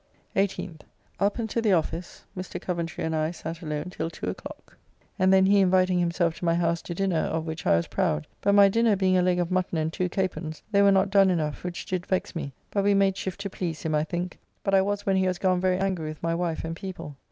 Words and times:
18th. 0.35 0.81
Up 1.19 1.37
and 1.37 1.47
to 1.51 1.61
the 1.61 1.73
office, 1.73 2.23
Mr. 2.35 2.59
Coventry 2.59 3.03
and 3.03 3.15
I 3.15 3.25
alone 3.27 3.33
sat 3.33 3.57
till 3.91 4.09
two 4.09 4.31
o'clock, 4.31 4.75
and 5.19 5.31
then 5.31 5.45
he 5.45 5.59
inviting 5.59 5.99
himself 5.99 6.33
to 6.37 6.45
my 6.45 6.55
house 6.55 6.81
to 6.81 6.95
dinner, 6.95 7.17
of 7.19 7.45
which 7.45 7.67
I 7.67 7.75
was 7.75 7.85
proud; 7.85 8.25
but 8.41 8.53
my 8.55 8.67
dinner 8.67 8.95
being 8.95 9.15
a 9.15 9.21
legg 9.21 9.37
of 9.37 9.51
mutton 9.51 9.77
and 9.77 9.93
two 9.93 10.09
capons, 10.09 10.63
they 10.71 10.81
were 10.81 10.91
not 10.91 11.11
done 11.11 11.29
enough, 11.29 11.63
which 11.63 11.85
did 11.85 12.07
vex 12.07 12.35
me; 12.35 12.51
but 12.71 12.83
we 12.83 12.95
made 12.95 13.15
shift 13.15 13.41
to 13.41 13.49
please 13.51 13.83
him, 13.83 13.93
I 13.93 14.03
think; 14.03 14.39
but 14.63 14.73
I 14.73 14.81
was, 14.81 15.05
when 15.05 15.17
he 15.17 15.27
was 15.27 15.37
gone, 15.37 15.61
very 15.61 15.77
angry 15.77 16.07
with 16.09 16.23
my 16.23 16.33
wife 16.33 16.63
and 16.65 16.75
people. 16.75 17.15